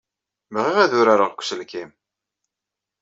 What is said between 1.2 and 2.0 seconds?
deg uselkim.